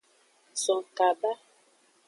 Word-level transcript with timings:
Zon 0.63 0.81
kaba. 0.97 1.31